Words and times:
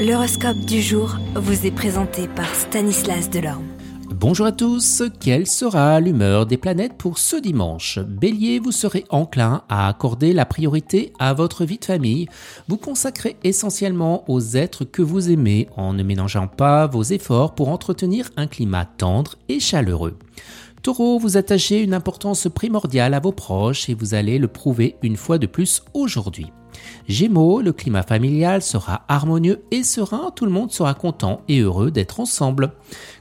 L'horoscope 0.00 0.60
du 0.60 0.80
jour 0.80 1.18
vous 1.34 1.66
est 1.66 1.70
présenté 1.70 2.26
par 2.26 2.54
Stanislas 2.54 3.28
Delorme. 3.28 3.66
Bonjour 4.08 4.46
à 4.46 4.52
tous, 4.52 5.02
quelle 5.20 5.46
sera 5.46 6.00
l'humeur 6.00 6.46
des 6.46 6.56
planètes 6.56 6.96
pour 6.96 7.18
ce 7.18 7.36
dimanche? 7.36 7.98
Bélier, 7.98 8.60
vous 8.60 8.72
serez 8.72 9.04
enclin 9.10 9.62
à 9.68 9.88
accorder 9.88 10.32
la 10.32 10.46
priorité 10.46 11.12
à 11.18 11.34
votre 11.34 11.66
vie 11.66 11.76
de 11.76 11.84
famille. 11.84 12.28
Vous 12.66 12.78
consacrez 12.78 13.36
essentiellement 13.44 14.24
aux 14.26 14.40
êtres 14.40 14.86
que 14.86 15.02
vous 15.02 15.30
aimez 15.30 15.68
en 15.76 15.92
ne 15.92 16.02
mélangeant 16.02 16.46
pas 16.46 16.86
vos 16.86 17.02
efforts 17.02 17.54
pour 17.54 17.68
entretenir 17.68 18.30
un 18.38 18.46
climat 18.46 18.86
tendre 18.86 19.34
et 19.50 19.60
chaleureux. 19.60 20.16
Taureau, 20.82 21.18
vous 21.18 21.36
attachez 21.36 21.82
une 21.82 21.92
importance 21.92 22.48
primordiale 22.48 23.12
à 23.12 23.20
vos 23.20 23.32
proches 23.32 23.90
et 23.90 23.94
vous 23.94 24.14
allez 24.14 24.38
le 24.38 24.48
prouver 24.48 24.96
une 25.02 25.18
fois 25.18 25.36
de 25.36 25.46
plus 25.46 25.82
aujourd'hui. 25.92 26.50
Gémeaux, 27.08 27.60
le 27.60 27.72
climat 27.72 28.02
familial 28.02 28.62
sera 28.62 29.02
harmonieux 29.08 29.62
et 29.70 29.82
serein, 29.82 30.30
tout 30.34 30.44
le 30.44 30.52
monde 30.52 30.70
sera 30.70 30.94
content 30.94 31.42
et 31.48 31.60
heureux 31.60 31.90
d'être 31.90 32.20
ensemble. 32.20 32.72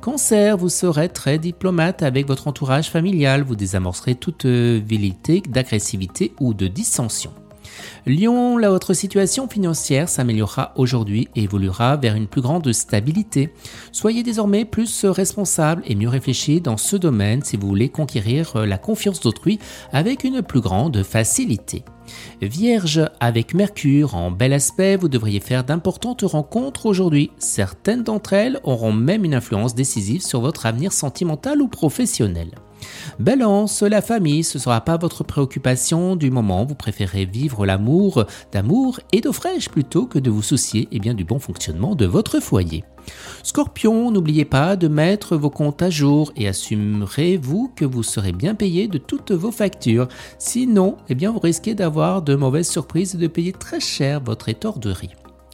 Cancer, 0.00 0.56
vous 0.56 0.68
serez 0.68 1.08
très 1.08 1.38
diplomate 1.38 2.02
avec 2.02 2.26
votre 2.26 2.48
entourage 2.48 2.90
familial, 2.90 3.42
vous 3.42 3.56
désamorcerez 3.56 4.14
toute 4.14 4.46
vilité 4.46 5.42
d'agressivité 5.48 6.32
ou 6.40 6.54
de 6.54 6.66
dissension. 6.66 7.32
Lion, 8.06 8.58
la 8.58 8.70
votre 8.70 8.92
situation 8.92 9.48
financière 9.48 10.08
s'améliorera 10.08 10.72
aujourd'hui 10.76 11.28
et 11.36 11.44
évoluera 11.44 11.96
vers 11.96 12.14
une 12.16 12.26
plus 12.26 12.40
grande 12.40 12.72
stabilité. 12.72 13.52
Soyez 13.92 14.22
désormais 14.22 14.64
plus 14.64 15.04
responsable 15.04 15.82
et 15.86 15.94
mieux 15.94 16.08
réfléchi 16.08 16.60
dans 16.60 16.76
ce 16.76 16.96
domaine 16.96 17.42
si 17.42 17.56
vous 17.56 17.68
voulez 17.68 17.88
conquérir 17.88 18.66
la 18.66 18.78
confiance 18.78 19.20
d'autrui 19.20 19.58
avec 19.92 20.24
une 20.24 20.42
plus 20.42 20.60
grande 20.60 21.02
facilité. 21.02 21.84
Vierge, 22.42 23.08
avec 23.20 23.54
Mercure 23.54 24.14
en 24.14 24.30
bel 24.30 24.52
aspect, 24.52 24.96
vous 24.96 25.08
devriez 25.08 25.40
faire 25.40 25.64
d'importantes 25.64 26.22
rencontres 26.22 26.86
aujourd'hui. 26.86 27.30
Certaines 27.38 28.02
d'entre 28.02 28.34
elles 28.34 28.60
auront 28.64 28.92
même 28.92 29.24
une 29.24 29.34
influence 29.34 29.74
décisive 29.74 30.22
sur 30.22 30.40
votre 30.40 30.66
avenir 30.66 30.92
sentimental 30.92 31.62
ou 31.62 31.68
professionnel. 31.68 32.50
Balance, 33.18 33.82
la 33.82 34.02
famille, 34.02 34.44
ce 34.44 34.58
ne 34.58 34.62
sera 34.62 34.80
pas 34.80 34.96
votre 34.96 35.24
préoccupation 35.24 36.16
du 36.16 36.30
moment, 36.30 36.64
vous 36.64 36.74
préférez 36.74 37.24
vivre 37.24 37.66
l'amour 37.66 38.24
d'amour 38.52 39.00
et 39.12 39.20
d'eau 39.20 39.32
fraîche 39.32 39.68
plutôt 39.68 40.06
que 40.06 40.18
de 40.18 40.30
vous 40.30 40.42
soucier 40.42 40.88
eh 40.92 40.98
bien, 40.98 41.14
du 41.14 41.24
bon 41.24 41.38
fonctionnement 41.38 41.94
de 41.94 42.06
votre 42.06 42.40
foyer. 42.40 42.84
Scorpion, 43.42 44.10
n'oubliez 44.10 44.44
pas 44.44 44.76
de 44.76 44.88
mettre 44.88 45.36
vos 45.36 45.50
comptes 45.50 45.82
à 45.82 45.90
jour 45.90 46.32
et 46.36 46.48
assumerez-vous 46.48 47.72
que 47.76 47.84
vous 47.84 48.02
serez 48.02 48.32
bien 48.32 48.54
payé 48.54 48.88
de 48.88 48.98
toutes 48.98 49.32
vos 49.32 49.52
factures. 49.52 50.08
Sinon, 50.38 50.96
eh 51.08 51.14
bien, 51.14 51.30
vous 51.30 51.40
risquez 51.40 51.74
d'avoir 51.74 52.22
de 52.22 52.34
mauvaises 52.34 52.70
surprises 52.70 53.14
et 53.14 53.18
de 53.18 53.26
payer 53.26 53.52
très 53.52 53.80
cher 53.80 54.20
votre 54.20 54.48
étorderie. 54.48 55.10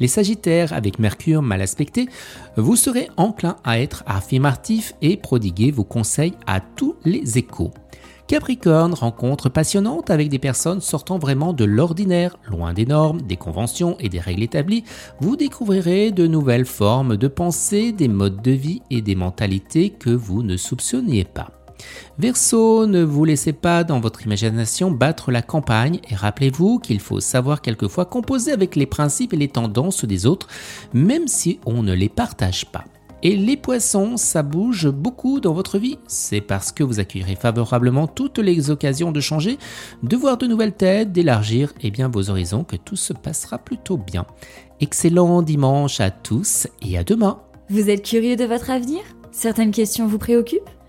Les 0.00 0.08
Sagittaires, 0.08 0.72
avec 0.72 0.98
Mercure 0.98 1.42
mal 1.42 1.62
aspecté, 1.62 2.08
vous 2.56 2.76
serez 2.76 3.08
enclin 3.16 3.56
à 3.64 3.78
être 3.80 4.02
affirmatif 4.06 4.94
et 5.02 5.16
prodiguer 5.16 5.70
vos 5.70 5.84
conseils 5.84 6.34
à 6.46 6.60
tous 6.60 6.96
les 7.04 7.38
échos. 7.38 7.70
Capricorne, 8.26 8.94
rencontre 8.94 9.48
passionnante 9.48 10.08
avec 10.08 10.28
des 10.28 10.38
personnes 10.38 10.80
sortant 10.80 11.18
vraiment 11.18 11.52
de 11.52 11.64
l'ordinaire, 11.64 12.36
loin 12.48 12.72
des 12.72 12.86
normes, 12.86 13.20
des 13.20 13.36
conventions 13.36 13.96
et 14.00 14.08
des 14.08 14.20
règles 14.20 14.42
établies, 14.42 14.84
vous 15.20 15.36
découvrirez 15.36 16.12
de 16.12 16.26
nouvelles 16.26 16.64
formes 16.64 17.16
de 17.16 17.28
pensée, 17.28 17.92
des 17.92 18.08
modes 18.08 18.40
de 18.40 18.52
vie 18.52 18.80
et 18.90 19.02
des 19.02 19.16
mentalités 19.16 19.90
que 19.90 20.10
vous 20.10 20.42
ne 20.42 20.56
soupçonniez 20.56 21.24
pas. 21.24 21.61
Verseau, 22.18 22.86
ne 22.86 23.02
vous 23.02 23.24
laissez 23.24 23.52
pas 23.52 23.84
dans 23.84 24.00
votre 24.00 24.22
imagination 24.24 24.90
battre 24.90 25.30
la 25.30 25.42
campagne 25.42 26.00
et 26.10 26.14
rappelez-vous 26.14 26.78
qu'il 26.78 27.00
faut 27.00 27.20
savoir 27.20 27.62
quelquefois 27.62 28.04
composer 28.04 28.52
avec 28.52 28.76
les 28.76 28.86
principes 28.86 29.32
et 29.32 29.36
les 29.38 29.48
tendances 29.48 30.04
des 30.04 30.26
autres, 30.26 30.48
même 30.92 31.28
si 31.28 31.58
on 31.66 31.82
ne 31.82 31.92
les 31.92 32.08
partage 32.08 32.66
pas. 32.66 32.84
Et 33.24 33.36
les 33.36 33.56
poissons, 33.56 34.16
ça 34.16 34.42
bouge 34.42 34.88
beaucoup 34.88 35.38
dans 35.38 35.52
votre 35.52 35.78
vie. 35.78 35.98
C'est 36.08 36.40
parce 36.40 36.72
que 36.72 36.82
vous 36.82 36.98
accueillerez 36.98 37.36
favorablement 37.36 38.08
toutes 38.08 38.40
les 38.40 38.70
occasions 38.70 39.12
de 39.12 39.20
changer, 39.20 39.58
de 40.02 40.16
voir 40.16 40.38
de 40.38 40.48
nouvelles 40.48 40.74
têtes, 40.74 41.12
d'élargir 41.12 41.72
eh 41.82 41.92
bien, 41.92 42.08
vos 42.08 42.30
horizons 42.30 42.64
que 42.64 42.74
tout 42.74 42.96
se 42.96 43.12
passera 43.12 43.58
plutôt 43.58 43.96
bien. 43.96 44.26
Excellent 44.80 45.42
dimanche 45.42 46.00
à 46.00 46.10
tous 46.10 46.66
et 46.82 46.98
à 46.98 47.04
demain. 47.04 47.40
Vous 47.70 47.90
êtes 47.90 48.04
curieux 48.04 48.34
de 48.34 48.44
votre 48.44 48.70
avenir? 48.70 49.02
Certaines 49.30 49.70
questions 49.70 50.08
vous 50.08 50.18
préoccupent? 50.18 50.68